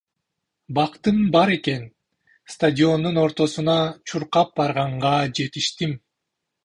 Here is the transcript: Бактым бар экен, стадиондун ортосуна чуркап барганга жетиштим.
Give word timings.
Бактым 0.77 1.17
бар 1.35 1.51
экен, 1.55 1.83
стадиондун 2.55 3.19
ортосуна 3.25 3.77
чуркап 4.09 4.57
барганга 4.63 5.13
жетиштим. 5.43 5.95